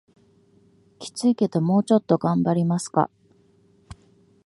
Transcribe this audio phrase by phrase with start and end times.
[0.97, 3.11] キツいけどもうちょっと頑張りますか